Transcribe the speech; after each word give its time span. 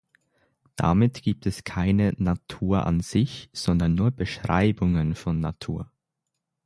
Damit 0.77 1.21
gibt 1.21 1.45
es 1.45 1.63
keine 1.63 2.13
„Natur 2.17 2.87
an 2.87 3.01
sich“, 3.01 3.51
sondern 3.53 3.93
nur 3.93 4.09
"Beschreibungen" 4.09 5.13
von 5.13 5.39
Natur. 5.39 5.91